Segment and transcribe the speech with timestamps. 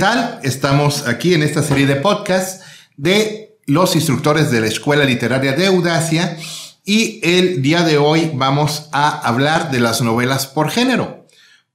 [0.00, 0.40] tal?
[0.42, 2.64] Estamos aquí en esta serie de podcasts
[2.96, 6.38] de los instructores de la Escuela Literaria de Audacia
[6.86, 11.26] y el día de hoy vamos a hablar de las novelas por género.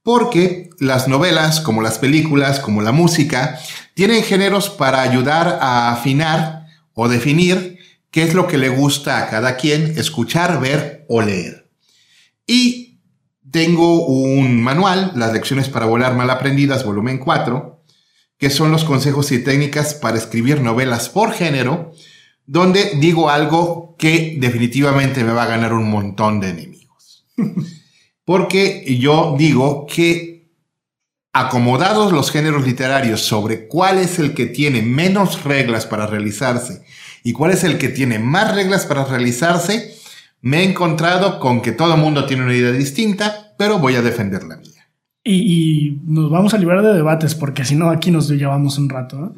[0.02, 3.60] Porque las novelas, como las películas, como la música,
[3.94, 7.78] tienen géneros para ayudar a afinar o definir
[8.10, 11.70] qué es lo que le gusta a cada quien escuchar, ver o leer.
[12.44, 12.98] Y
[13.52, 17.75] tengo un manual, Las lecciones para volar mal aprendidas, volumen 4,
[18.38, 21.92] que son los consejos y técnicas para escribir novelas por género,
[22.46, 27.26] donde digo algo que definitivamente me va a ganar un montón de enemigos.
[28.24, 30.36] Porque yo digo que
[31.32, 36.82] acomodados los géneros literarios sobre cuál es el que tiene menos reglas para realizarse
[37.22, 39.94] y cuál es el que tiene más reglas para realizarse,
[40.40, 44.02] me he encontrado con que todo el mundo tiene una idea distinta, pero voy a
[44.02, 44.75] defender la mía.
[45.28, 49.34] Y, nos vamos a librar de debates, porque si no, aquí nos llevamos un rato.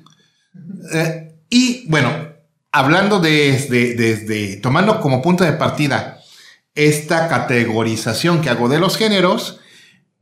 [0.93, 2.11] Eh, y bueno,
[2.71, 6.19] hablando desde, desde, tomando como punto de partida
[6.75, 9.61] esta categorización que hago de los géneros,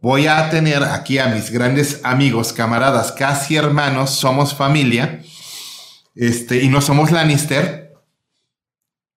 [0.00, 5.20] voy a tener aquí a mis grandes amigos, camaradas, casi hermanos, somos familia,
[6.14, 7.92] este, y no somos Lannister.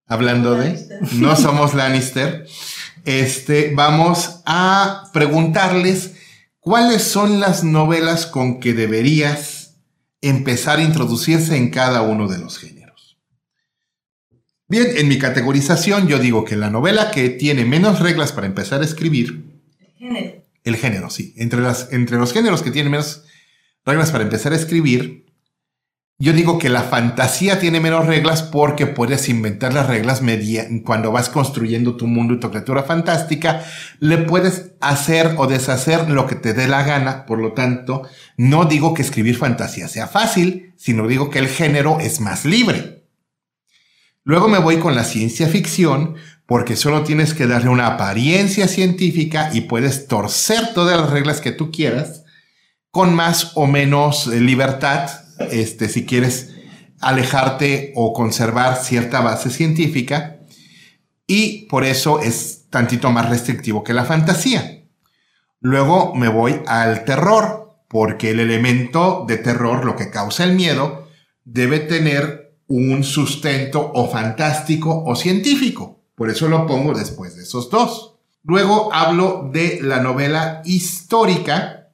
[0.08, 0.80] Hablando de,
[1.14, 2.48] no somos Lannister.
[3.06, 6.16] Este, vamos a preguntarles
[6.70, 9.80] cuáles son las novelas con que deberías
[10.22, 13.18] empezar a introducirse en cada uno de los géneros.
[14.68, 18.82] Bien, en mi categorización yo digo que la novela que tiene menos reglas para empezar
[18.82, 19.46] a escribir.
[19.80, 20.46] El género.
[20.64, 21.34] El género, sí.
[21.38, 23.24] Entre, las, entre los géneros que tienen menos
[23.84, 25.26] reglas para empezar a escribir,
[26.22, 30.22] yo digo que la fantasía tiene menos reglas porque puedes inventar las reglas
[30.84, 33.64] cuando vas construyendo tu mundo y tu criatura fantástica.
[34.02, 37.26] Le puedes hacer o deshacer lo que te dé la gana.
[37.26, 38.02] Por lo tanto,
[38.36, 43.06] no digo que escribir fantasía sea fácil, sino digo que el género es más libre.
[44.26, 46.16] Luego me voy con la ciencia ficción
[46.46, 51.54] porque solo tienes que darle una apariencia científica y puedes torcer todas las reglas que
[51.54, 52.26] tú quieras
[52.92, 55.10] con más o menos eh, libertad
[55.52, 56.56] este, si quieres
[57.00, 60.40] alejarte o conservar cierta base científica,
[61.26, 64.84] y por eso es tantito más restrictivo que la fantasía.
[65.62, 71.08] Luego me voy al terror, porque el elemento de terror, lo que causa el miedo,
[71.44, 76.04] debe tener un sustento o fantástico o científico.
[76.16, 78.16] Por eso lo pongo después de esos dos.
[78.44, 81.92] Luego hablo de la novela histórica,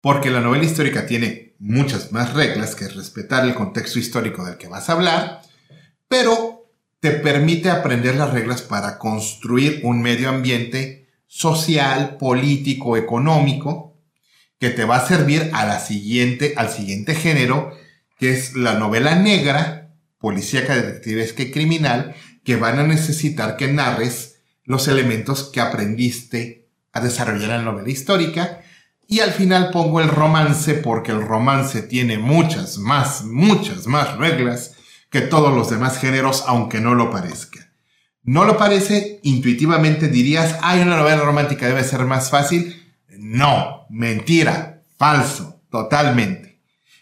[0.00, 4.68] porque la novela histórica tiene muchas más reglas que respetar el contexto histórico del que
[4.68, 5.42] vas a hablar,
[6.08, 6.70] pero
[7.00, 13.96] te permite aprender las reglas para construir un medio ambiente social, político, económico,
[14.58, 17.76] que te va a servir a la siguiente, al siguiente género,
[18.18, 24.40] que es la novela negra, policíaca, detectivesca y criminal, que van a necesitar que narres
[24.64, 28.62] los elementos que aprendiste a desarrollar en la novela histórica
[29.10, 34.74] y al final pongo el romance porque el romance tiene muchas más, muchas más reglas
[35.08, 37.72] que todos los demás géneros, aunque no lo parezca.
[38.22, 39.20] ¿No lo parece?
[39.22, 42.76] Intuitivamente dirías, hay una novela romántica debe ser más fácil.
[43.08, 46.60] No, mentira, falso, totalmente.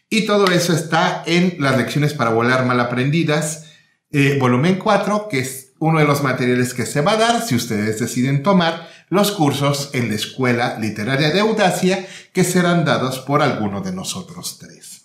[0.09, 3.65] Y todo eso está en las lecciones para volar mal aprendidas,
[4.13, 7.57] eh, volumen 4, que es uno de los materiales que se va a dar si
[7.57, 13.43] ustedes deciden tomar los cursos en la Escuela Literaria de Audacia que serán dados por
[13.43, 15.03] alguno de nosotros tres.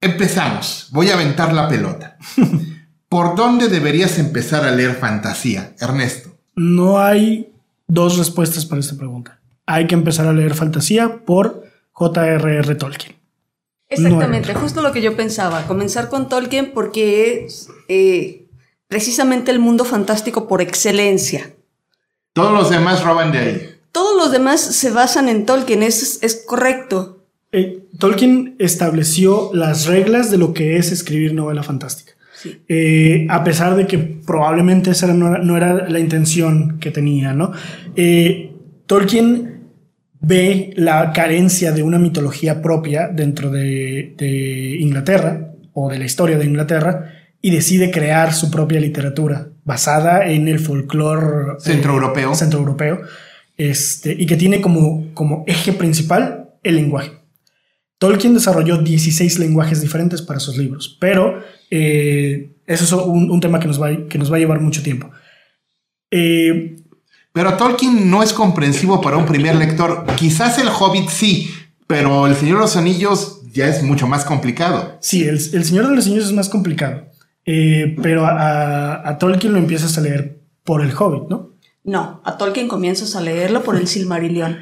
[0.00, 0.88] Empezamos.
[0.92, 2.16] Voy a aventar la pelota.
[3.08, 6.38] ¿Por dónde deberías empezar a leer fantasía, Ernesto?
[6.54, 7.52] No hay
[7.86, 9.40] dos respuestas para esta pregunta.
[9.66, 12.74] Hay que empezar a leer fantasía por J.R.R.
[12.76, 13.16] Tolkien.
[13.88, 15.66] Exactamente, justo lo que yo pensaba.
[15.66, 18.46] Comenzar con Tolkien porque es eh,
[18.86, 21.54] precisamente el mundo fantástico por excelencia.
[22.32, 23.70] Todos los demás roban de ahí.
[23.92, 27.24] Todos los demás se basan en Tolkien, es, es correcto.
[27.52, 32.12] Eh, Tolkien estableció las reglas de lo que es escribir novela fantástica.
[32.68, 37.52] Eh, a pesar de que probablemente esa no era, la intención que tenía, ¿no?
[37.96, 38.52] Eh,
[38.86, 39.60] Tolkien
[40.20, 46.38] ve la carencia de una mitología propia dentro de, de Inglaterra o de la historia
[46.38, 47.12] de Inglaterra
[47.42, 53.02] y decide crear su propia literatura basada en el folclore eh, centroeuropeo.
[53.56, 57.12] este, y que tiene como, como eje principal el lenguaje.
[57.98, 61.40] Tolkien desarrolló 16 lenguajes diferentes para sus libros, pero
[61.70, 65.08] eh, eso es un, tema que nos, va, que nos va a llevar mucho tiempo.
[66.10, 66.76] Eh,
[67.32, 70.04] pero Tolkien no es comprensivo para un primer lector.
[70.16, 71.48] Quizás el Hobbit sí,
[71.86, 74.98] pero El Señor de los Anillos ya es mucho más complicado.
[75.00, 77.09] Sí, el, Señor de los Anillos es más complicado.
[77.52, 81.50] Eh, pero a, a, Tolkien lo empiezas a leer por el Hobbit, ¿no?
[81.82, 84.56] No, a Tolkien comienzas a leerlo por el Silmarillion.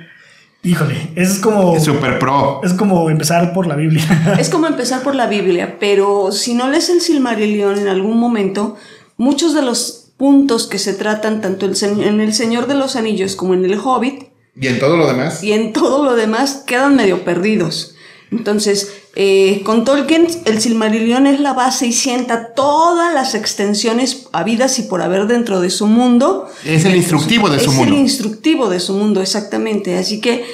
[0.63, 1.77] Híjole, es como.
[1.77, 2.63] Es super pro.
[2.65, 4.37] Es como empezar por la Biblia.
[4.41, 8.77] es como empezar por la Biblia, pero si no lees el Silmarillion en algún momento,
[9.19, 13.53] muchos de los puntos que se tratan tanto en El Señor de los Anillos como
[13.53, 14.31] en El Hobbit.
[14.57, 15.45] Y en todo lo demás.
[15.45, 17.95] Y en todo lo demás quedan medio perdidos.
[18.31, 24.79] Entonces, eh, con Tolkien, el Silmarillion es la base y sienta todas las extensiones habidas
[24.79, 26.49] y por haber dentro de su mundo.
[26.65, 27.85] Es el instructivo de su mundo.
[27.85, 29.97] Es el instructivo de su mundo, exactamente.
[29.97, 30.45] Así que,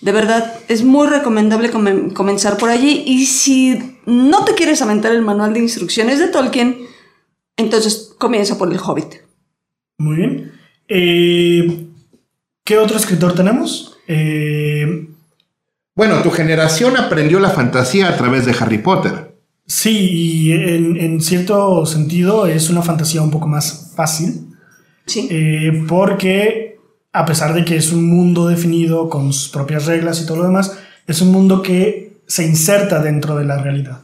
[0.00, 3.04] de verdad, es muy recomendable comenzar por allí.
[3.06, 6.78] Y si no te quieres aventar el manual de instrucciones de Tolkien,
[7.56, 9.14] entonces comienza por el Hobbit.
[9.98, 10.52] Muy bien.
[10.88, 11.86] Eh,
[12.64, 13.96] ¿Qué otro escritor tenemos?
[14.08, 15.08] Eh,
[15.94, 19.36] bueno, tu generación aprendió la fantasía a través de Harry Potter.
[19.66, 24.48] Sí, y en, cierto sentido es una fantasía un poco más fácil.
[25.06, 25.28] Sí.
[25.30, 26.72] Eh, porque
[27.12, 30.44] a pesar de que es un mundo definido con sus propias reglas y todo lo
[30.44, 34.00] demás, es un mundo que se inserta dentro de la realidad.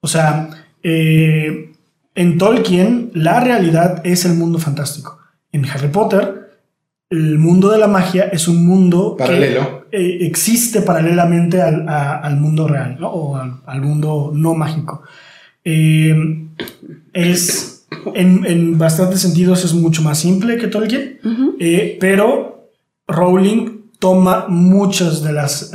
[0.00, 0.50] O sea,
[0.82, 1.72] eh,
[2.14, 5.18] en Tolkien la realidad es el mundo fantástico.
[5.50, 6.41] En Harry Potter
[7.12, 9.84] el mundo de la magia es un mundo paralelo.
[9.90, 15.02] que eh, existe paralelamente al, mundo real o al, mundo no mágico.
[15.62, 16.16] Eh,
[17.12, 21.18] es en, bastantes sentidos es mucho más simple que Tolkien,
[21.60, 22.70] eh, pero
[23.06, 25.70] Rowling toma muchas de las,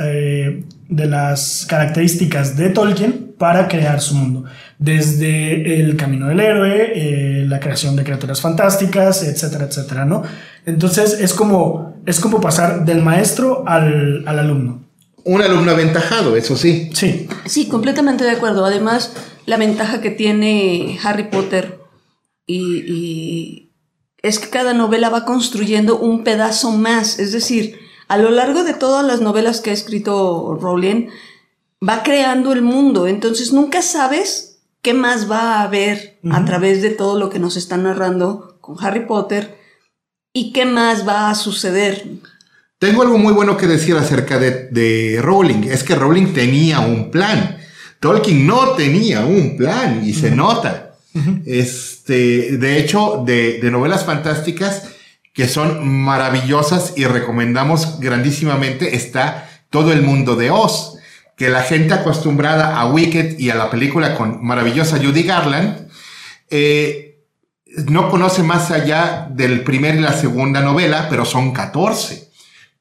[0.88, 4.44] de las características de Tolkien para crear su mundo
[4.78, 10.22] desde el camino del héroe, eh, la creación de criaturas fantásticas, etcétera, etcétera, ¿no?
[10.66, 14.84] Entonces es como, es como pasar del maestro al, alumno.
[15.24, 16.90] Un alumno aventajado, eso sí.
[16.94, 17.28] Sí.
[17.44, 18.64] Sí, completamente de acuerdo.
[18.64, 19.12] Además,
[19.46, 21.80] la ventaja que tiene Harry Potter
[22.46, 23.72] y,
[24.22, 27.18] es que cada novela va construyendo un pedazo más.
[27.18, 31.08] Es decir, a lo largo de todas las novelas que ha escrito Rowling,
[31.86, 33.06] va creando el mundo.
[33.06, 34.48] Entonces nunca sabes
[34.82, 38.76] ¿qué más va a haber a través de todo lo que nos están narrando con
[38.82, 39.58] Harry Potter?
[40.32, 42.06] ¿Y qué más va a suceder?
[42.78, 45.64] Tengo algo muy bueno que decir acerca de, Rowling.
[45.64, 47.58] Es que Rowling tenía un plan.
[48.00, 50.94] Tolkien no tenía un plan y se nota.
[51.44, 54.84] Este, de hecho, de, de novelas fantásticas
[55.38, 60.98] que son maravillosas y recomendamos grandísimamente está todo el mundo de Oz
[61.36, 65.90] que la gente acostumbrada a Wicked y a la película con maravillosa Judy Garland,
[66.50, 67.20] eh,
[67.86, 72.30] no conoce más allá del primer y la segunda novela, pero son 14.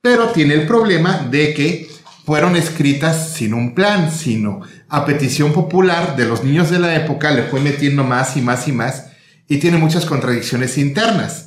[0.02, 1.88] Pero tiene el problema de que
[2.26, 7.30] fueron escritas sin un plan, sino a petición popular de los niños de la época,
[7.30, 9.12] le fue metiendo más y más y más,
[9.48, 11.47] y tiene muchas contradicciones internas.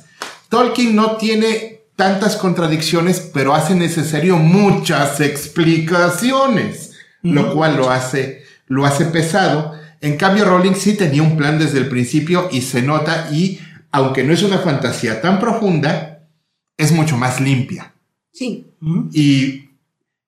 [0.51, 6.91] Tolkien no tiene tantas contradicciones, pero hace necesario muchas explicaciones
[7.23, 9.73] lo cual lo hace, lo hace pesado.
[10.01, 13.59] En cambio, Rowling sí tenía un plan desde el principio y se nota y,
[13.91, 16.27] aunque no es una fantasía tan profunda,
[16.77, 17.93] es mucho más limpia.
[18.31, 18.67] Sí.
[19.13, 19.69] Y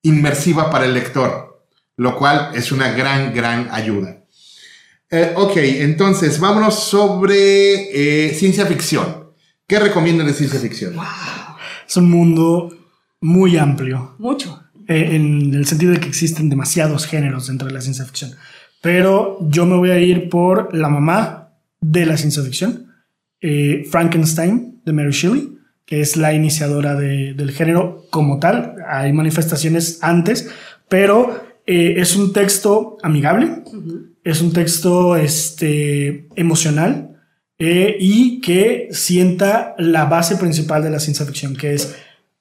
[0.03, 1.65] inmersiva para el lector,
[1.97, 4.23] lo cual es una gran, gran ayuda.
[5.09, 9.22] Eh, ok, entonces vámonos sobre eh, ciencia ficción.
[9.67, 10.95] ¿Qué recomiendan de ciencia ficción?
[11.87, 12.75] Es un mundo
[13.21, 14.15] muy amplio.
[14.19, 14.61] Mucho.
[14.87, 18.31] Eh, en el sentido de que existen demasiados géneros dentro de la ciencia ficción.
[18.81, 22.91] Pero yo me voy a ir por la mamá de la ciencia ficción,
[23.39, 28.75] eh, Frankenstein, de Mary Shelley, que es la iniciadora del género como tal.
[28.87, 30.49] Hay manifestaciones antes,
[30.89, 33.63] pero eh, es un texto amigable,
[34.23, 37.12] es un texto este, emocional
[37.59, 41.95] y que sienta la base principal de la ciencia ficción, que es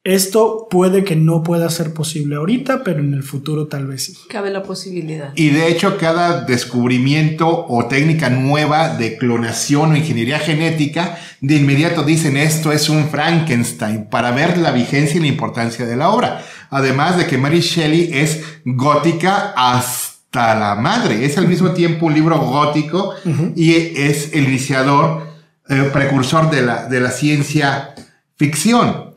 [0.05, 4.19] esto puede que no pueda ser posible ahorita, pero en el futuro tal vez sí.
[4.29, 5.33] Cabe la posibilidad.
[5.37, 12.03] Y de hecho, cada descubrimiento o técnica nueva de clonación o ingeniería genética, de inmediato
[12.03, 16.43] dicen esto es un Frankenstein para ver la vigencia y la importancia de la obra.
[16.71, 20.02] Además de que Mary Shelley es gótica hasta
[20.33, 21.25] la madre.
[21.25, 23.15] Es al mismo tiempo un libro gótico
[23.55, 25.27] y es el iniciador,
[25.69, 27.95] el precursor de la, de la ciencia
[28.37, 29.13] ficción.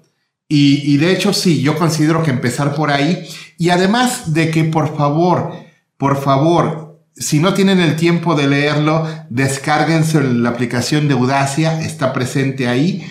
[0.47, 3.27] Y, de hecho sí, yo considero que empezar por ahí.
[3.57, 5.53] Y además de que por favor,
[5.97, 12.13] por favor, si no tienen el tiempo de leerlo, descárguense la aplicación de Audacia, está
[12.13, 13.09] presente ahí,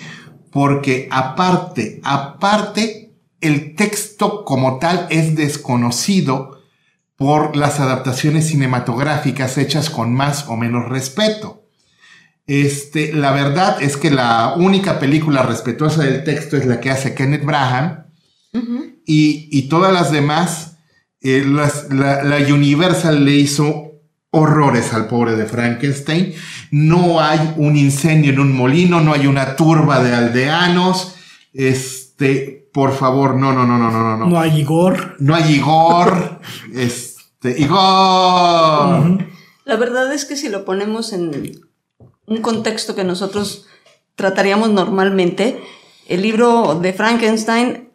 [0.51, 6.54] porque aparte, aparte, el texto como tal es desconocido,
[7.15, 11.63] por las adaptaciones cinematográficas hechas con más o menos respeto.
[12.47, 17.15] Este, la verdad es que la única película respetuosa del texto es la que hace
[17.15, 18.05] Kenneth Braham
[19.05, 20.77] y, todas las demás,
[21.21, 23.91] eh, la, la, Universal le hizo
[24.31, 26.33] horrores al pobre de Frankenstein.
[26.71, 31.15] No hay un incendio en un molino, no hay una turba de aldeanos.
[31.53, 34.25] Este, por favor, no, no, no, no, no, no.
[34.25, 35.15] No hay Igor.
[35.19, 36.41] No hay Igor.
[36.73, 37.79] este, Igor.
[39.63, 41.61] La verdad es que si lo ponemos en
[42.25, 43.65] un contexto que nosotros
[44.15, 45.63] trataríamos normalmente,
[46.09, 47.91] el libro de Frankenstein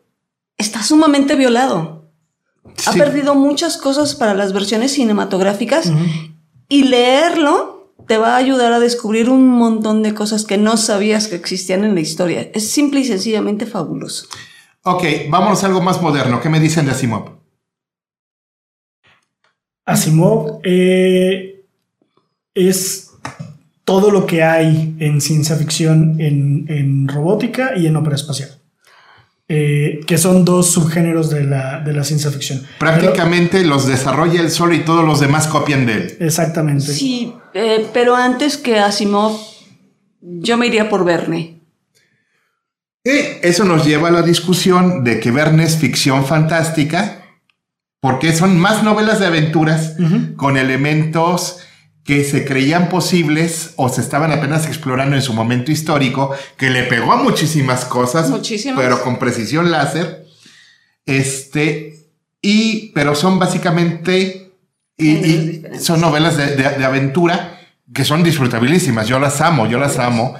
[0.56, 2.10] está sumamente violado.
[2.86, 5.92] Ha perdido muchas cosas para las versiones cinematográficas
[6.70, 11.28] y leerlo te va a ayudar a descubrir un montón de cosas que no sabías
[11.28, 12.50] que existían en la historia.
[12.54, 14.26] Es simple y sencillamente fabuloso.
[14.82, 16.40] Ok, vámonos a algo más moderno.
[16.40, 17.40] ¿Qué me dicen de Asimov?
[19.84, 21.64] Asimov eh,
[22.54, 23.10] es
[23.84, 28.56] todo lo que hay en ciencia ficción, en, robótica y en ópera espacial.
[29.48, 32.64] Eh, que son dos subgéneros de la, ciencia ficción.
[32.78, 36.16] Prácticamente los desarrolla él solo y todos los demás copian de él.
[36.20, 36.86] Exactamente.
[36.86, 39.36] Sí, eh, pero antes que Asimov,
[40.20, 41.59] yo me iría por Verne.
[43.04, 47.24] Eso nos lleva a la discusión de que Verne es ficción fantástica,
[48.00, 49.94] porque son más novelas de aventuras
[50.36, 51.60] con elementos
[52.04, 56.84] que se creían posibles o se estaban apenas explorando en su momento histórico, que le
[56.84, 58.32] pegó a muchísimas cosas,
[58.76, 60.26] pero con precisión láser.
[61.06, 62.08] Este,
[62.42, 64.52] y, pero son básicamente,
[64.96, 67.58] y, son novelas de, aventura
[67.92, 69.06] que son disfrutabilísimas.
[69.06, 70.36] Yo las amo, yo las amo.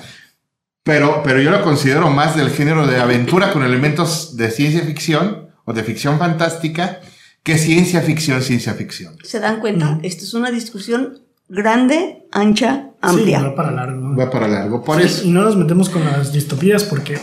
[0.83, 5.51] Pero, pero yo lo considero más del género de aventura con elementos de ciencia ficción
[5.65, 7.01] o de ficción fantástica
[7.43, 9.17] que ciencia ficción, ciencia ficción.
[9.23, 9.99] ¿Se dan cuenta?
[10.03, 13.39] Esta es una discusión grande, ancha, amplia.
[13.39, 14.17] Sí, va para largo.
[14.17, 14.83] Va para largo.
[14.83, 15.25] Por eso.
[15.25, 17.19] Y no nos metemos con las distopías porque.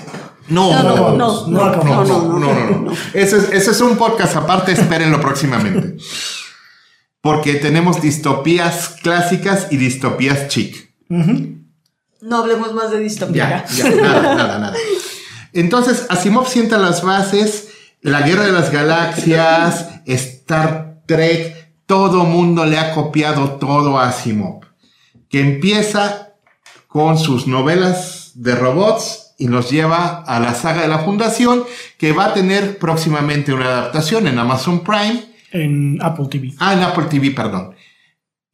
[0.50, 4.72] No, no, no, no, no, no, no, no, Ese es, ese es un podcast aparte,
[4.72, 5.98] espérenlo próximamente.
[7.20, 10.90] Porque tenemos distopías clásicas y distopías chic.
[12.28, 13.66] No hablemos más de distopía.
[13.70, 14.78] Ya, ya, nada, nada, nada.
[15.54, 17.70] Entonces, Asimov sienta las bases,
[18.02, 24.66] la guerra de las galaxias, Star Trek, todo mundo le ha copiado todo a Asimov,
[25.30, 26.34] que empieza
[26.88, 31.64] con sus novelas de robots y nos lleva a la saga de la Fundación,
[31.98, 35.24] que va a tener próximamente una adaptación en Amazon Prime.
[35.52, 36.54] En Apple TV.
[36.60, 37.74] Ah, en Apple TV, perdón.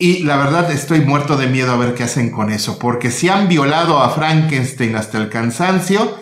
[0.04, 3.30] Y la verdad estoy muerto de miedo a ver qué hacen con eso, porque si
[3.30, 6.18] han violado a Frankenstein hasta el cansancio,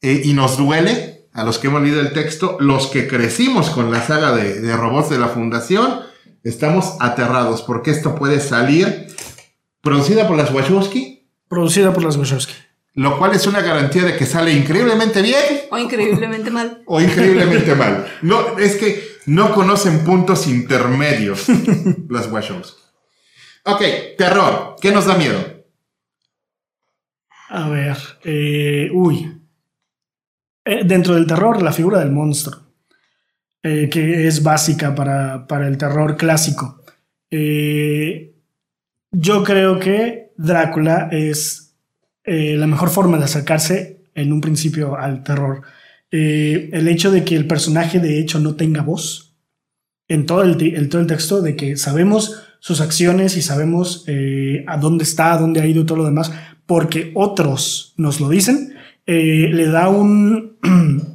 [0.00, 3.90] eh, y nos duele, a los que hemos leído el texto, los que crecimos con
[3.90, 6.04] la saga de, de robots de la Fundación,
[6.44, 9.06] Estamos aterrados porque esto puede salir
[9.80, 11.26] producida por las Wachowski.
[11.48, 12.52] Producida por las Wachowski.
[12.92, 15.42] Lo cual es una garantía de que sale increíblemente bien.
[15.70, 16.82] O increíblemente mal.
[16.84, 18.06] o increíblemente mal.
[18.20, 21.46] No, es que no conocen puntos intermedios
[22.10, 22.83] las Wachowski.
[23.66, 23.82] Ok,
[24.18, 24.76] terror.
[24.80, 25.40] ¿Qué nos da miedo?
[27.48, 29.40] A ver, eh, uy.
[30.66, 32.60] Eh, dentro del terror, la figura del monstruo.
[33.62, 36.82] Eh, que es básica para, el terror clásico.
[39.10, 41.74] Yo creo que Drácula es
[42.24, 45.62] la mejor forma de acercarse en un principio al terror.
[46.10, 49.34] el hecho de que el personaje de hecho no tenga voz
[50.08, 54.06] en todo el, todo el texto, de que sabemos sus acciones y sabemos
[54.66, 56.32] a dónde está, a dónde ha ido y todo lo demás,
[56.64, 58.72] porque otros nos lo dicen,
[59.04, 60.56] le da un...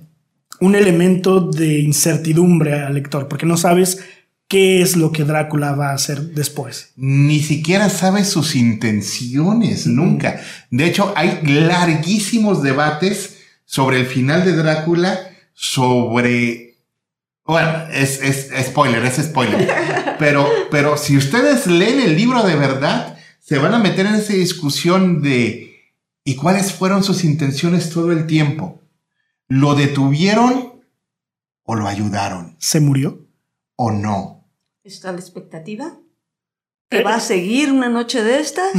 [0.60, 4.00] un elemento de incertidumbre al lector, porque no sabes
[4.48, 6.92] qué es lo que Drácula va a hacer después.
[6.98, 10.42] Ni siquiera sabes sus intenciones, nunca.
[10.70, 15.18] De hecho, hay larguísimos debates sobre el final de Drácula,
[15.54, 16.69] sobre...
[17.50, 19.68] Bueno, es, es, spoiler, es spoiler.
[20.20, 24.34] Pero, pero si ustedes leen el libro de verdad, se van a meter en esa
[24.34, 28.84] discusión de ¿y cuáles fueron sus intenciones todo el tiempo?
[29.48, 30.84] ¿Lo detuvieron
[31.64, 32.56] o lo ayudaron?
[32.60, 33.26] ¿Se murió?
[33.78, 34.48] ¿O no?
[34.84, 35.98] ¿Está la expectativa?
[36.88, 38.76] ¿Que va a seguir una noche de estas?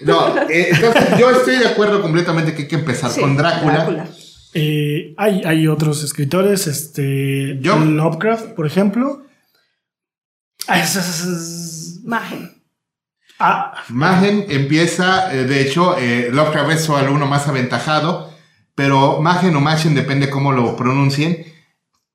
[0.00, 4.08] No, entonces yo estoy de acuerdo completamente que hay que empezar con Drácula.
[4.54, 9.22] Eh, hay, hay, otros escritores, este Lovecraft, por ejemplo.
[12.04, 12.62] Magen.
[13.38, 13.84] Ah.
[13.88, 18.32] Magen empieza, eh, de hecho, eh, Lovecraft es su alumno más aventajado,
[18.74, 21.44] pero Machen o Machen, depende cómo lo pronuncien,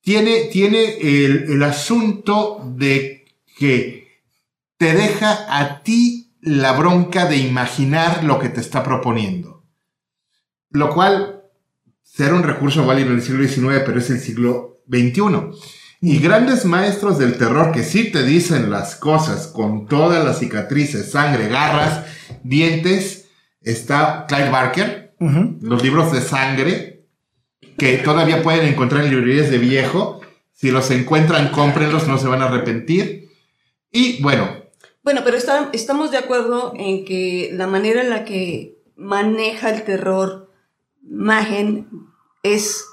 [0.02, 3.26] tiene, tiene el, el asunto de
[3.58, 4.22] que
[4.78, 9.64] te deja a ti la bronca de imaginar lo que te está proponiendo.
[10.72, 11.44] Lo cual
[12.04, 15.22] será un recurso válido en el siglo XIX, pero es el siglo XXI.
[16.02, 21.12] Y grandes maestros del terror que sí te dicen las cosas con todas las cicatrices,
[21.12, 22.06] sangre, garras,
[22.44, 23.30] dientes,
[23.62, 25.16] está Clive Barker,
[25.62, 27.06] los libros de sangre,
[27.78, 30.20] que todavía pueden encontrar en librerías de viejo.
[30.52, 33.30] Si los encuentran, cómprenlos, no se van a arrepentir.
[33.90, 34.63] Y bueno.
[35.04, 40.50] Bueno, pero estamos de acuerdo en que la manera en la que maneja el terror
[41.02, 41.90] Magen
[42.42, 42.86] es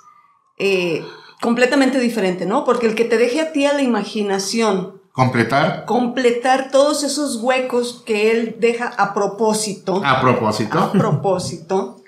[0.59, 1.05] eh,
[1.41, 2.65] completamente diferente, ¿no?
[2.65, 5.01] Porque el que te deje a ti a la imaginación.
[5.13, 5.85] Completar.
[5.87, 10.03] Completar todos esos huecos que él deja a propósito.
[10.05, 10.79] A propósito.
[10.79, 12.03] A propósito.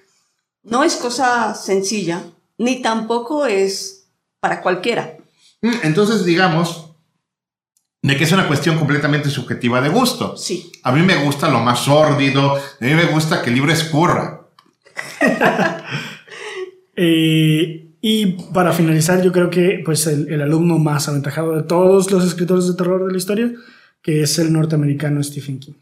[0.64, 2.24] No es cosa sencilla,
[2.58, 4.08] ni tampoco es
[4.40, 5.16] para cualquiera.
[5.60, 6.91] Mm, entonces, digamos,
[8.02, 10.36] de que es una cuestión completamente subjetiva de gusto.
[10.36, 10.72] Sí.
[10.82, 14.40] A mí me gusta lo más sórdido, a mí me gusta que el libro escurra.
[16.96, 22.24] eh, y para finalizar, yo creo que pues el, alumno más aventajado de todos los
[22.24, 23.52] escritores de terror de la historia,
[24.02, 25.74] que es el norteamericano Stephen King.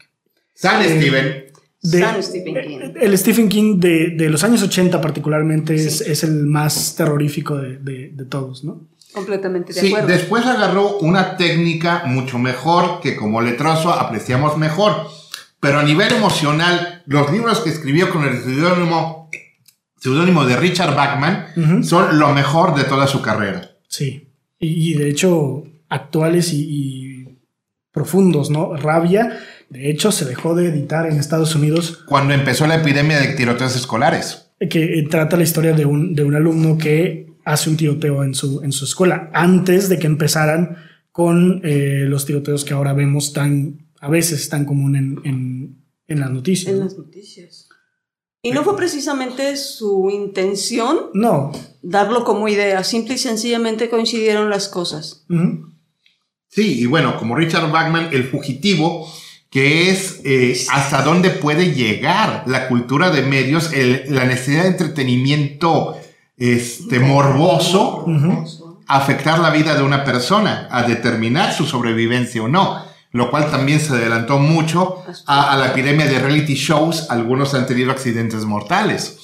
[0.53, 1.45] San eh, Stephen.
[1.81, 2.79] San Stephen King.
[3.01, 7.79] El Stephen King de, de los años 80 particularmente es, es, el más terrorífico de,
[7.79, 8.87] de, todos, ¿no?
[9.13, 10.07] Completamente de sí, acuerdo.
[10.07, 15.07] Después agarró una técnica mucho mejor que como letroso apreciamos mejor.
[15.59, 19.21] Pero a nivel emocional, los libros que escribió con el seudónimo
[20.01, 23.69] seudónimo de Richard Bachman, son lo mejor de toda su carrera.
[23.87, 24.27] Sí,
[24.59, 27.27] y, de hecho actuales y,
[27.91, 28.75] profundos, ¿no?
[28.75, 29.37] Rabia,
[29.69, 32.03] de hecho, se dejó de editar en Estados Unidos.
[32.07, 34.49] Cuando empezó la epidemia de tiroteos escolares.
[34.69, 38.61] Que trata la historia de un, de un alumno que hace un tiroteo en su,
[38.61, 40.77] en su escuela, antes de que empezaran
[41.11, 46.31] con eh, los tiroteos que ahora vemos tan, a veces tan común en, en, las
[46.31, 46.73] noticias.
[46.73, 47.67] En las noticias.
[48.43, 51.51] Y no fue precisamente su intención no.
[51.81, 55.25] darlo como idea, simple y sencillamente coincidieron las cosas.
[56.47, 59.07] Sí, y bueno, como Richard Bachman, el fugitivo,
[59.51, 63.69] que es eh, hasta dónde puede llegar la cultura de medios,
[64.07, 66.00] la necesidad de entretenimiento
[66.41, 68.05] este, morboso,
[68.87, 73.79] afectar la vida de una persona, a determinar su sobrevivencia o no lo cual también
[73.79, 77.09] se adelantó mucho a, la epidemia de reality shows.
[77.09, 79.19] Algunos han tenido accidentes mortales.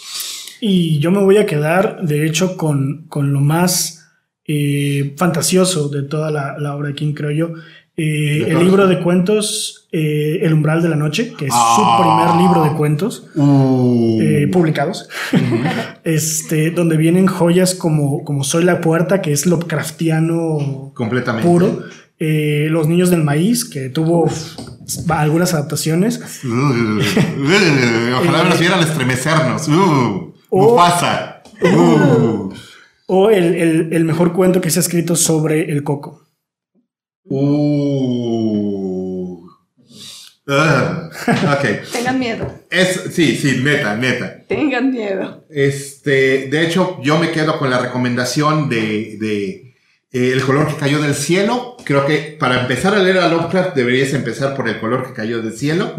[0.60, 4.10] Y yo me voy a quedar, de hecho, con, con lo más
[4.46, 7.54] eh, fantasioso de toda la, obra de King, creo yo.
[7.98, 11.98] Eh, el libro de cuentos eh, El umbral de la noche, que es su ah.
[12.00, 14.22] primer libro de cuentos uh.
[14.52, 15.10] publicados,
[16.04, 21.84] este, donde vienen joyas como, como Soy la puerta, que es Lovecraftiano completamente puro
[22.20, 24.30] eh, Los Niños del Maíz, que tuvo
[25.10, 26.20] algunas adaptaciones.
[28.22, 29.68] Ojalá nos vieran estremecernos.
[29.68, 31.34] Uh, o, pasa.
[31.60, 32.54] Uh.
[33.08, 36.27] O el, mejor cuento que se ha escrito sobre el coco.
[37.30, 38.98] Uh.
[40.50, 41.10] Ah,
[41.92, 42.50] Tengan miedo.
[42.70, 44.44] Es, sí, sí, neta, neta.
[44.48, 45.46] Tengan miedo.
[45.50, 49.68] Este, de hecho, yo me quedo con la recomendación de
[50.12, 51.76] eh, el color que cayó del cielo.
[51.84, 55.42] Creo que para empezar a leer a Lovecraft deberías empezar por el color que cayó
[55.42, 55.96] del cielo.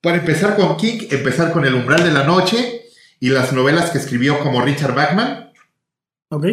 [0.00, 2.82] Para empezar con King, empezar con El umbral de la noche
[3.18, 5.52] y las novelas que escribió como Richard Bachman.
[6.30, 6.46] Ok.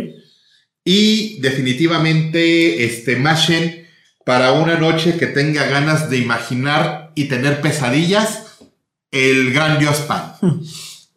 [0.85, 3.87] Y definitivamente este Machen
[4.23, 8.59] para una noche que tenga ganas de imaginar y tener pesadillas,
[9.11, 10.33] el gran Dios Pan.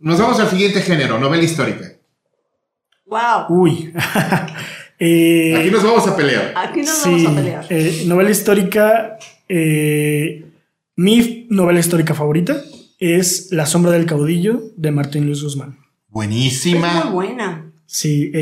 [0.01, 1.93] Nos vamos al siguiente género, novela histórica.
[3.07, 3.47] Wow.
[3.51, 3.93] Uy.
[5.01, 6.53] Eh, aquí nos vamos a pelear.
[6.57, 7.67] Aquí nos vamos a pelear.
[7.71, 9.17] Eh, novela histórica.
[9.49, 10.45] Eh,
[10.97, 12.61] mi novela histórica favorita
[12.99, 15.79] es La sombra del caudillo de Martín Luis Guzmán.
[16.09, 16.89] Buenísima.
[16.89, 17.71] Es muy buena.
[17.87, 18.33] Sí.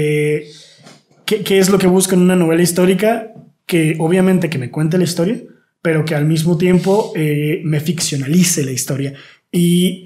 [1.27, 3.35] ¿Qué, ¿qué, es lo que busca en una novela histórica?
[3.67, 5.43] Que obviamente que me cuente la historia,
[5.83, 9.15] pero que al mismo tiempo me ficcionalice la historia.
[9.53, 10.03] Y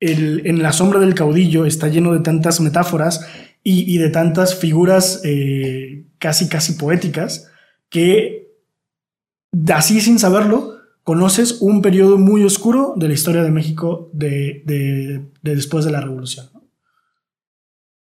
[0.00, 3.26] el, en La sombra del caudillo está lleno de tantas metáforas
[3.62, 7.50] y, de tantas figuras eh, casi, casi poéticas
[7.88, 8.52] que
[9.72, 14.62] así sin saberlo conoces un periodo muy oscuro de la historia de México de,
[15.42, 16.50] después de la revolución.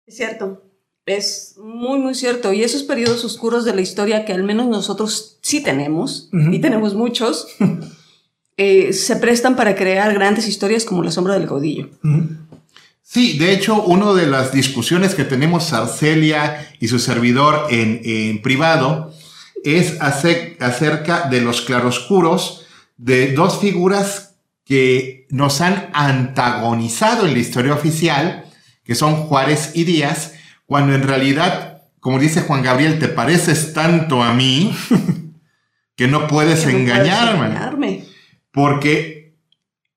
[0.05, 0.68] Es cierto,
[1.09, 2.53] es muy, muy cierto.
[2.53, 6.93] Y esos periodos oscuros de la historia que al menos nosotros sí tenemos, y tenemos
[6.93, 7.47] muchos,
[8.57, 11.89] eh, se prestan para crear grandes historias como La sombra del caudillo.
[13.01, 18.41] Sí, de hecho, una de las discusiones que tenemos Arcelia y su servidor en, en
[18.41, 19.11] privado
[19.63, 22.65] es acerca de los claroscuros
[22.97, 28.45] de dos figuras que nos han antagonizado en la historia oficial,
[28.83, 30.33] que son Juárez y Díaz,
[30.69, 34.71] cuando en realidad, como dice Juan Gabriel, te pareces tanto a mí
[35.95, 38.05] que no puedes, engañarme.
[38.51, 39.33] Porque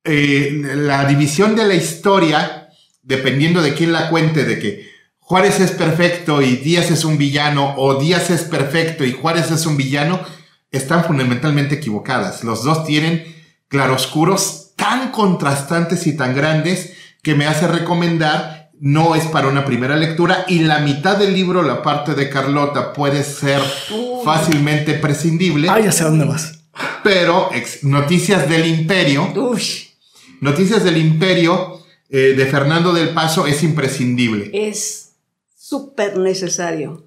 [0.02, 2.70] eh, la división de la historia,
[3.02, 7.74] dependiendo de quién la cuente, de que Juárez es perfecto y Díaz es un villano,
[7.76, 10.20] o Díaz es perfecto y Juárez es un villano,
[10.70, 12.44] están fundamentalmente equivocadas.
[12.44, 13.26] Los dos tienen
[13.68, 19.94] claroscuros tan contrastantes y tan grandes que me hace recomendar no es para una primera
[19.94, 23.60] lectura y la mitad del libro, la parte de Carlota, puede ser
[24.24, 25.68] fácilmente prescindible.
[25.70, 26.64] Ah, ya sé dónde vas.
[27.04, 27.48] Pero
[27.82, 29.32] Noticias del Imperio.
[30.40, 31.78] Noticias del Imperio
[32.10, 34.50] eh, de Fernando del Paso es imprescindible.
[34.52, 35.12] Es
[35.56, 37.04] súper necesario.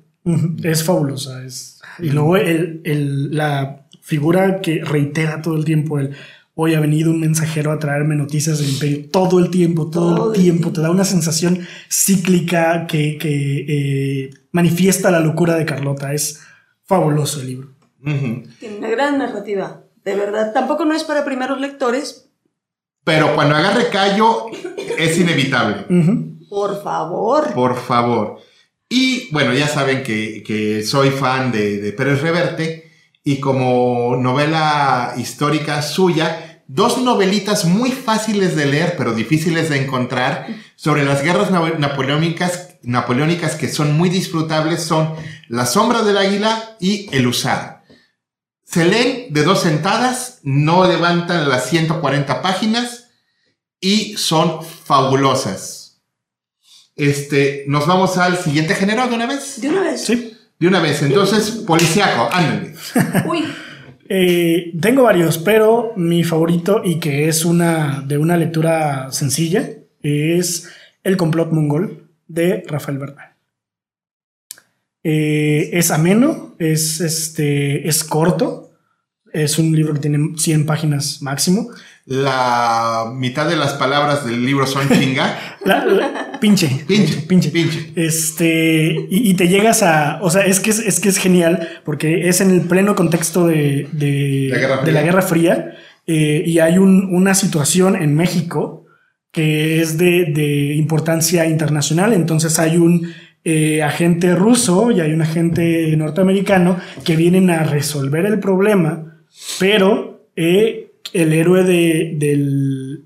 [0.64, 1.44] Es fabulosa.
[1.44, 1.82] Es...
[2.00, 6.16] Y luego la figura que reitera todo el tiempo el
[6.56, 10.42] hoy ha venido un mensajero a traerme noticias del imperio todo el tiempo, todo, el
[10.42, 10.72] tiempo.
[10.72, 16.14] Te da una sensación cíclica que, eh, manifiesta la locura de Carlota.
[16.14, 16.42] Es
[16.86, 17.70] fabuloso el libro.
[18.04, 20.54] Tiene una gran narrativa, de verdad.
[20.54, 22.30] Tampoco no es para primeros lectores.
[23.04, 24.46] Pero cuando agarre callo
[24.98, 25.86] es inevitable.
[26.50, 27.54] Por favor.
[27.54, 28.40] Por favor.
[28.88, 32.86] Y bueno, ya saben que, soy fan de, de Pérez Reverte
[33.28, 40.48] y como novela histórica suya, dos novelitas muy fáciles de leer, pero difíciles de encontrar,
[40.76, 45.14] sobre las guerras napoleónicas, napoleónicas que son muy disfrutables, son
[45.48, 47.84] La sombra del águila y El usar.
[48.64, 53.10] Se leen de dos sentadas, no levantan las 140 páginas
[53.80, 56.02] y son fabulosas.
[56.96, 59.62] Este, nos vamos al siguiente género de una vez.
[59.62, 60.04] De una vez.
[60.04, 60.36] Sí.
[60.58, 62.74] De una vez, entonces, policiaco, ándale.
[63.28, 63.46] Uy.
[64.08, 69.68] Eh, tengo varios, pero mi favorito y que es una de una lectura sencilla
[70.02, 70.70] es
[71.04, 73.34] El complot mongol de Rafael Bernal.
[75.04, 78.72] Eh, es ameno, es, este, es corto,
[79.34, 81.70] es un libro que tiene 100 páginas máximo
[82.06, 85.58] la mitad de las palabras del libro son chinga.
[86.40, 87.92] pinche, pinche, pinche, pinche.
[87.96, 92.42] Este, y, te llegas a, o sea, es que es, que es genial porque es
[92.42, 94.50] en el pleno contexto de, de,
[94.92, 95.74] la, Guerra Fría
[96.06, 98.86] eh, y hay una situación en México
[99.32, 102.14] que es de, importancia internacional.
[102.14, 103.12] Entonces hay un
[103.44, 109.24] eh, agente ruso y hay un agente norteamericano que vienen a resolver el problema,
[109.60, 110.85] pero eh,
[111.16, 113.06] el héroe del,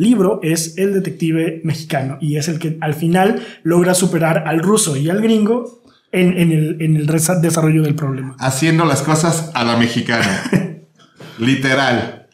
[0.00, 4.96] libro es el detective mexicano y es el que al final logra superar al ruso
[4.96, 6.38] y al gringo en,
[6.80, 8.34] el, desarrollo del problema.
[8.38, 10.42] Haciendo las cosas a la mexicana.
[11.38, 12.28] Literal.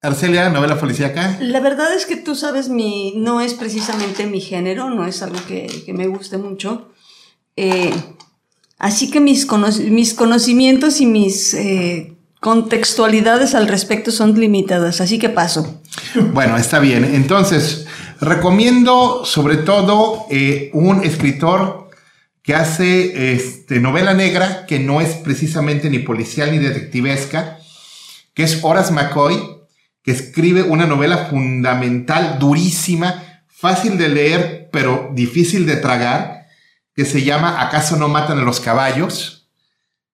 [0.00, 1.36] Arcelia, novela policíaca.
[1.40, 5.38] La verdad es que tú sabes, mi, no es precisamente mi género, no es algo
[5.46, 6.92] que, me guste mucho.
[7.56, 7.92] Eh,
[8.78, 9.46] así que mis,
[9.90, 15.80] mis conocimientos y mis eh, contextualidades al respecto son limitadas, así que paso.
[16.32, 17.04] Bueno, está bien.
[17.04, 17.86] Entonces,
[18.20, 21.90] recomiendo sobre todo eh, un escritor
[22.42, 27.58] que hace este, novela negra, que no es precisamente ni policial ni detectivesca,
[28.34, 29.38] que es Horace McCoy,
[30.02, 36.46] que escribe una novela fundamental, durísima, fácil de leer, pero difícil de tragar,
[36.94, 39.39] que se llama ¿Acaso no matan a los caballos?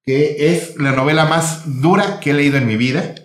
[0.06, 3.16] Que es la novela más dura que he leído en mi vida.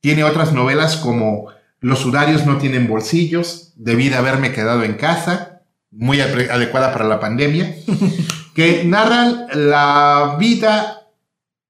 [0.00, 5.62] Tiene otras novelas como Los sudarios no tienen bolsillos, Debí de haberme quedado en casa,
[5.90, 7.76] muy adecuada para la pandemia,
[8.54, 11.02] que narran la vida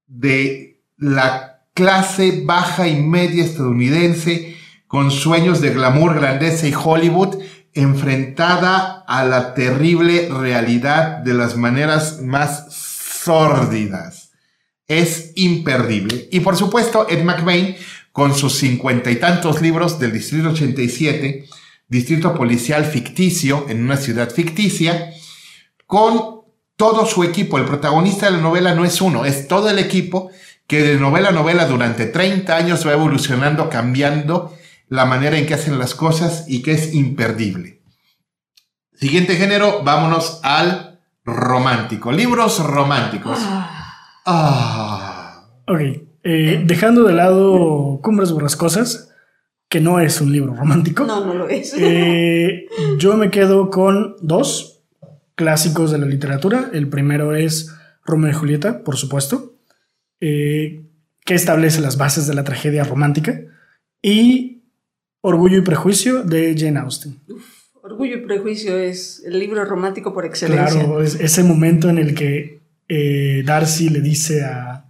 [0.06, 7.38] de la clase baja y media estadounidense con sueños de glamour, grandeza y Hollywood
[7.72, 14.21] enfrentada a la terrible realidad de las maneras más sórdidas
[14.88, 16.28] es imperdible.
[16.30, 17.76] Y por supuesto, Ed McBain,
[18.12, 21.46] con sus cincuenta y tantos libros del Distrito 87,
[21.88, 25.12] Distrito Policial Ficticio en una ciudad ficticia,
[25.86, 26.42] con
[26.76, 27.58] todo su equipo.
[27.58, 30.30] El protagonista de la novela no es uno, es todo el equipo
[30.66, 34.56] que de novela a novela durante 30 años va evolucionando, cambiando
[34.88, 37.82] la manera en que hacen las cosas y que es imperdible.
[38.94, 42.12] Siguiente género, vámonos al romántico.
[42.12, 43.38] Libros románticos.
[43.42, 43.81] Ah.
[44.24, 45.48] Ah.
[45.66, 45.80] Ok.
[46.24, 49.12] Eh, dejando de lado Cumbres Borrascosas,
[49.68, 51.04] que no es un libro romántico.
[51.04, 51.74] No, no lo es.
[51.76, 52.66] Eh,
[52.98, 54.84] yo me quedo con dos
[55.34, 56.70] clásicos de la literatura.
[56.72, 59.54] El primero es Romeo y Julieta, por supuesto,
[60.20, 60.84] eh,
[61.24, 63.40] que establece las bases de la tragedia romántica.
[64.00, 64.62] Y
[65.20, 67.20] Orgullo y Prejuicio de Jane Austen.
[67.82, 70.84] Orgullo y Prejuicio es el libro romántico por excelencia.
[70.84, 72.61] Claro, es ese momento en el que
[72.94, 74.84] eh, Darcy le dice a,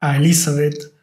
[0.00, 0.94] a Elizabeth,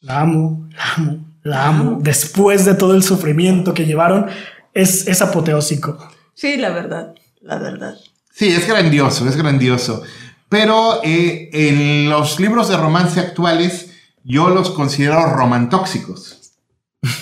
[0.00, 4.26] la amo, la amo, la amo, después de todo el sufrimiento que llevaron,
[4.72, 5.98] es, es apoteósico.
[6.32, 7.94] Sí, la verdad, la verdad.
[8.32, 10.02] Sí, es grandioso, es grandioso.
[10.48, 13.90] Pero eh, en los libros de romance actuales,
[14.24, 16.52] yo los considero romantóxicos.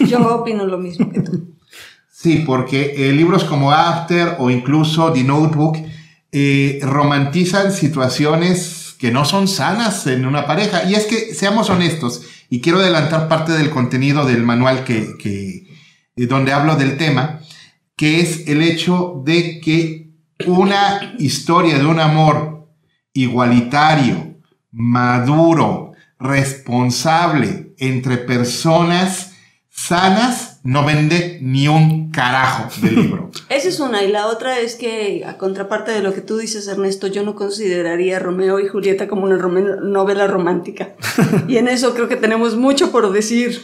[0.07, 1.57] Yo opino lo mismo que tú.
[2.09, 5.77] Sí, porque eh, libros como After o incluso The Notebook
[6.37, 10.83] eh, romantizan situaciones que no son sanas en una pareja.
[10.83, 15.65] Y es que, seamos honestos, y quiero adelantar parte del contenido del manual que, que
[16.27, 17.39] donde hablo del tema,
[17.95, 20.11] que es el hecho de que
[20.45, 22.69] una historia de un amor
[23.13, 24.35] igualitario,
[24.73, 29.35] maduro, responsable entre personas
[29.71, 33.31] sanas, no vende ni un carajo del libro.
[33.51, 34.03] Esa es una.
[34.03, 37.35] Y la otra es que, a contraparte de lo que tú dices, Ernesto, yo no
[37.35, 40.95] consideraría Romeo y Julieta como una novela romántica.
[41.49, 43.63] y en eso creo que tenemos mucho por decir.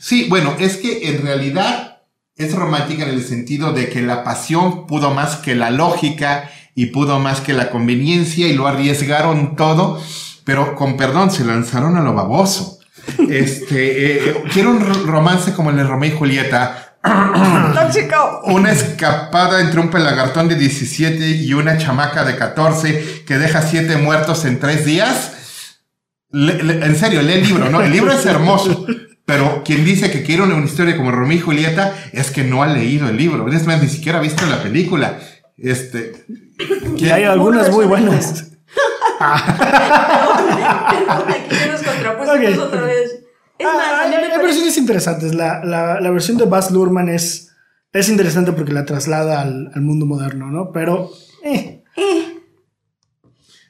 [0.00, 2.02] Sí, bueno, es que en realidad
[2.34, 6.86] es romántica en el sentido de que la pasión pudo más que la lógica y
[6.86, 10.02] pudo más que la conveniencia y lo arriesgaron todo,
[10.44, 12.79] pero con perdón se lanzaron a lo baboso.
[13.28, 16.96] Este, eh, quiero un romance como el de Romeo y Julieta.
[17.74, 18.42] ¡Tóxico!
[18.44, 23.96] Una escapada entre un pelagartón de 17 y una chamaca de 14 que deja siete
[23.96, 25.32] muertos en tres días.
[26.32, 27.80] en serio, lee el libro, ¿no?
[27.80, 28.86] El libro es hermoso.
[29.24, 32.66] Pero quien dice que quiere una historia como Romeo y Julieta es que no ha
[32.66, 33.46] leído el libro.
[33.52, 35.20] Es más, ni siquiera ha visto la película.
[35.56, 36.24] Este.
[36.96, 38.49] Y hay algunas muy buenas.
[42.34, 42.56] Okay.
[42.58, 43.24] otra vez.
[43.58, 45.34] Es ah, más, hay, hay versiones interesantes.
[45.34, 47.52] La, la, la, versión de Baz Luhrmann es,
[47.92, 50.72] es interesante porque la traslada al, al mundo moderno, ¿no?
[50.72, 51.10] Pero.
[51.44, 51.84] Eh.
[51.96, 52.36] Eh.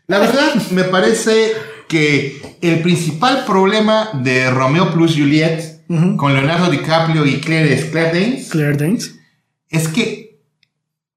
[0.06, 1.52] La verdad, me parece
[1.88, 6.16] que el principal problema de Romeo plus Juliet uh -huh.
[6.16, 8.48] con Leonardo DiCaprio y Claire, Claire Danes.
[8.50, 9.14] Claire Danes.
[9.68, 10.40] Es que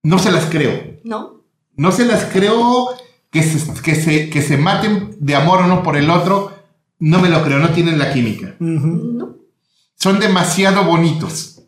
[0.04, 1.00] no se las creo.
[1.04, 1.44] No.
[1.76, 2.90] No se las creo
[3.34, 6.54] que se, que se, que se maten de amor uno por el otro
[7.00, 8.56] no me lo creo, no tienen la química.
[8.62, 9.14] Uh -huh.
[9.16, 9.36] No.
[9.96, 11.62] Son demasiado bonitos.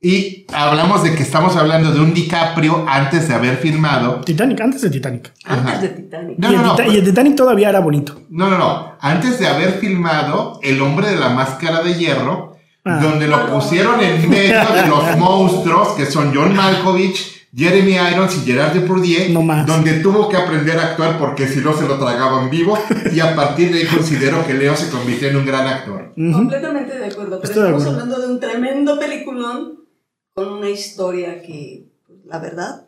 [0.00, 4.20] Y hablamos de que estamos hablando de un DiCaprio antes de haber filmado.
[4.20, 5.32] Titanic, antes de Titanic.
[5.44, 6.38] Antes de Titanic.
[6.38, 6.92] No, y, el no, no.
[6.92, 8.20] y, el Titanic todavía era bonito.
[8.28, 8.96] No, no, no.
[9.00, 13.00] Antes de haber filmado El hombre de la máscara de hierro, ah.
[13.02, 18.40] donde lo pusieron en medio de los monstruos que son John Malkovich, Jeremy Irons y
[18.40, 19.66] Gerard Depardieu, no más.
[19.66, 22.76] donde tuvo que aprender a actuar porque si no se lo tragaban vivo
[23.12, 26.12] y a partir de ahí considero que Leo se convirtió en un gran actor.
[26.16, 26.32] Uh -huh.
[26.32, 28.00] Completamente de acuerdo, pero Estoy de estamos acuerdo.
[28.02, 29.84] hablando de un tremendo peliculón
[30.32, 32.86] con una historia que, pues, la verdad,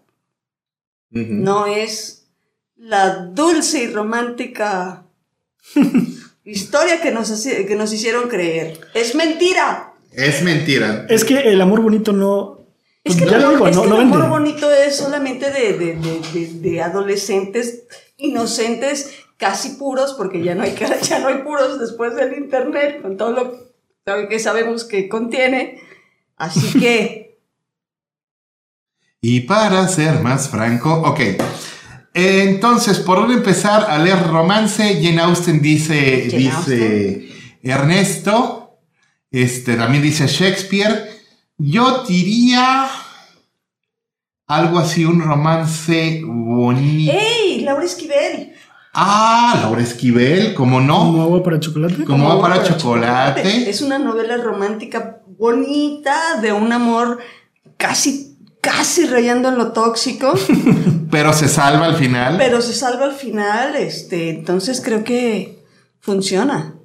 [1.12, 1.28] Uh -huh.
[1.28, 2.26] no es
[2.76, 5.06] la dulce y romántica
[6.44, 8.80] historia que nos, que nos hicieron creer.
[8.94, 9.92] Es mentira.
[10.12, 11.06] Es mentira.
[11.08, 12.55] Es que el amor bonito no,
[13.06, 15.94] es que, ya no, lo digo, es no, que no bonito es solamente de, de,
[15.94, 17.84] de, de, adolescentes
[18.16, 23.16] inocentes, casi puros, porque ya no, hay, ya no hay puros después del internet, con
[23.16, 23.30] todo
[24.06, 25.80] lo que sabemos que contiene.
[26.36, 27.38] Así que.
[29.20, 31.20] y para ser más franco, ok.
[32.14, 37.28] Entonces, por dónde empezar a leer romance, Jane Austen dice, Jane dice Austen.
[37.62, 38.78] Ernesto,
[39.30, 41.15] este, también dice Shakespeare.
[41.58, 42.88] Yo diría
[44.46, 47.12] algo así, un romance bonito.
[47.12, 47.60] ¡Ey!
[47.62, 48.52] Laura Esquivel.
[48.92, 50.98] Ah, Laura Esquivel, ¿cómo no?
[50.98, 52.04] ¿Como agua para chocolate?
[52.04, 53.42] Como agua para, para chocolate.
[53.42, 53.70] chocolate.
[53.70, 57.18] Es una novela romántica bonita, de un amor
[57.76, 60.34] casi, casi rayando en lo tóxico.
[61.10, 62.36] Pero se salva al final.
[62.38, 65.62] Pero se salva al final, este, entonces creo que
[66.00, 66.75] funciona.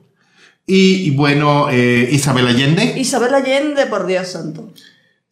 [0.65, 2.93] Y, y bueno, eh, Isabel Allende.
[2.97, 4.71] Isabel Allende, por Dios santo.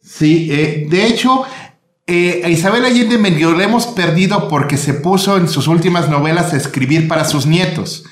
[0.02, 1.44] Sí, eh, de hecho,
[2.06, 6.52] eh, a Isabel Allende medio la hemos perdido porque se puso en sus últimas novelas
[6.52, 8.04] a escribir para sus nietos.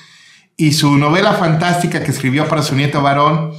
[0.55, 3.53] Y su novela fantástica que escribió para su nieto varón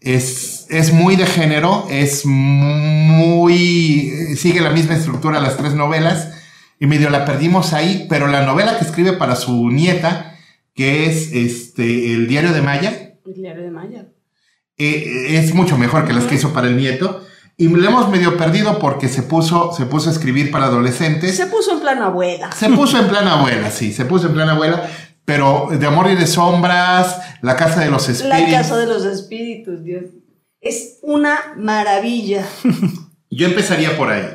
[0.00, 4.12] es, es muy de género, es muy...
[4.36, 6.28] sigue la misma estructura las tres novelas
[6.82, 10.31] y medio la perdimos ahí, pero la novela que escribe para su nieta,
[10.74, 14.08] que es este, el diario de Maya, el diario de Maya.
[14.78, 17.24] eh, es mucho mejor que las que hizo para el nieto.
[17.58, 21.36] Y le hemos medio perdido porque se puso, se puso a escribir para adolescentes.
[21.36, 22.50] Se puso en plan abuela.
[22.52, 24.88] Se puso en plan abuela, sí, se puso en plan abuela.
[25.24, 28.50] Pero de amor y de sombras, la casa de los espíritus.
[28.50, 30.06] La casa de los espíritus, Dios.
[30.60, 32.44] Es una maravilla.
[33.30, 34.26] Yo empezaría por ahí.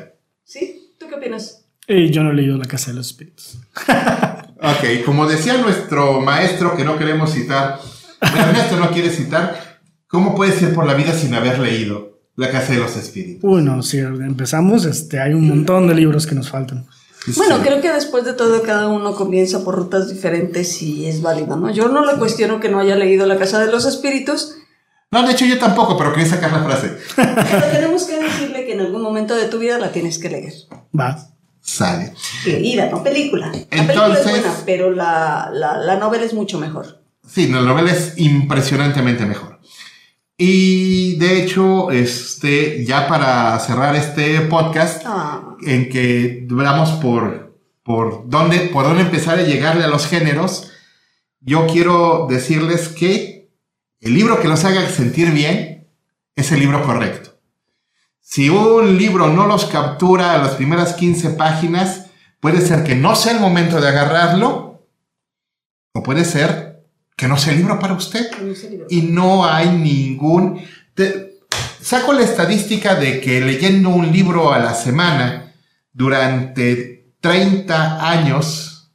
[0.44, 0.94] ¿Sí?
[0.98, 1.66] ¿Tú qué opinas?
[1.86, 3.58] Eh, yo no he leído La casa de los espíritus.
[4.58, 7.78] ok, como decía nuestro maestro que no queremos citar,
[8.20, 12.18] Ernesto no quiere citar, ¿cómo puedes ir por la vida sin haber leído?
[12.36, 13.42] La Casa de los Espíritus.
[13.42, 16.86] Bueno, si empezamos, este, hay un montón de libros que nos faltan.
[17.36, 21.56] Bueno, creo que después de todo cada uno comienza por rutas diferentes y es válido,
[21.56, 21.70] ¿no?
[21.70, 24.54] Yo no le cuestiono que no haya leído La Casa de los Espíritus.
[25.10, 26.96] No, de hecho yo tampoco, pero quería sacar la frase.
[27.16, 30.52] Pero tenemos que decirle que en algún momento de tu vida la tienes que leer.
[30.98, 31.18] Va.
[31.68, 32.14] Sale.
[32.46, 33.52] Leída, no película.
[33.70, 37.02] La película es buena, pero la, la novela es mucho mejor.
[37.28, 39.58] Sí, la novela es impresionantemente mejor.
[40.38, 45.56] Y de hecho, este, ya para cerrar este podcast, ah.
[45.66, 50.70] en que hablamos por, por, dónde, por dónde empezar a llegarle a los géneros,
[51.40, 53.50] yo quiero decirles que
[54.00, 55.88] el libro que los haga sentir bien
[56.34, 57.37] es el libro correcto.
[58.30, 62.10] Si un libro no los captura a las primeras 15 páginas,
[62.40, 64.86] puede ser que no sea el momento de agarrarlo,
[65.94, 66.84] o puede ser
[67.16, 68.30] que no sea libro para usted.
[68.90, 70.60] y no hay ningún...
[71.80, 75.54] saco la estadística de que leyendo un libro a la semana
[75.94, 78.92] durante 30 años,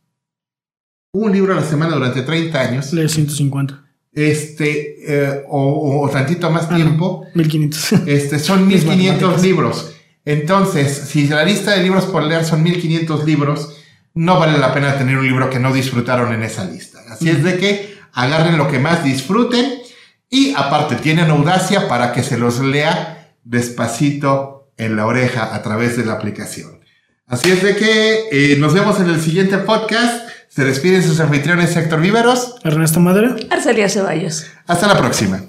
[1.11, 2.93] un libro a la semana durante 30 años.
[2.93, 3.82] Lee 150.
[4.13, 7.25] Este, eh, o, tantito más ah, tiempo.
[7.33, 8.07] 1500.
[8.07, 9.93] Este, son 1500 libros.
[10.25, 13.77] Entonces, si la lista de libros por leer son 1500 libros,
[14.13, 16.99] no vale la pena tener un libro que no disfrutaron en esa lista.
[17.09, 19.79] Así es de que agarren lo que más disfruten
[20.29, 25.97] y aparte tienen audacia para que se los lea despacito en la oreja a través
[25.97, 26.79] de la aplicación.
[27.25, 30.27] Así es de que eh, nos vemos en el siguiente podcast.
[30.53, 34.45] Se despiden sus anfitriones Héctor Viveros, Ernesto Madera, Arcelia Ceballos.
[34.67, 35.41] Hasta la próxima.